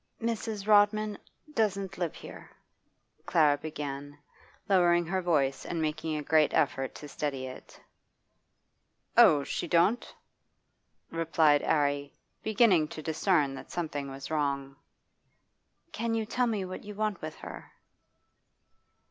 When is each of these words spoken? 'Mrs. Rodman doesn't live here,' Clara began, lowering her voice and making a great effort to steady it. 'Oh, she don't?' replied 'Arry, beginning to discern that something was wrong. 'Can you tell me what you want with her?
'Mrs. 0.19 0.65
Rodman 0.67 1.15
doesn't 1.53 1.99
live 1.99 2.15
here,' 2.15 2.49
Clara 3.27 3.55
began, 3.59 4.17
lowering 4.67 5.05
her 5.05 5.21
voice 5.21 5.63
and 5.63 5.79
making 5.79 6.17
a 6.17 6.23
great 6.23 6.55
effort 6.55 6.95
to 6.95 7.07
steady 7.07 7.45
it. 7.45 7.79
'Oh, 9.15 9.43
she 9.43 9.67
don't?' 9.67 10.11
replied 11.11 11.61
'Arry, 11.61 12.15
beginning 12.41 12.87
to 12.87 13.03
discern 13.03 13.53
that 13.53 13.69
something 13.69 14.09
was 14.09 14.31
wrong. 14.31 14.75
'Can 15.91 16.15
you 16.15 16.25
tell 16.25 16.47
me 16.47 16.65
what 16.65 16.83
you 16.83 16.95
want 16.95 17.21
with 17.21 17.35
her? 17.35 17.71